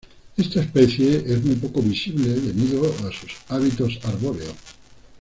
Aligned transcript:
Esta 0.35 0.61
especie 0.61 1.17
es 1.31 1.45
muy 1.45 1.57
poco 1.57 1.79
visible 1.83 2.29
debido 2.29 2.91
a 3.07 3.11
sus 3.11 3.35
hábitos 3.49 3.99
arbóreos. 4.03 4.55